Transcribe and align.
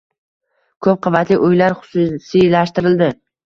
Koʻp 0.87 1.03
qavatli 1.09 1.39
uylar 1.49 1.77
xususiylashtirildi. 1.85 3.15